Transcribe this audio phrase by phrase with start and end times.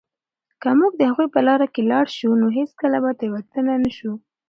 [0.61, 3.39] که موږ د هغوی په لاره لاړ شو، نو هېڅکله به تېرو
[3.83, 4.11] نه شو.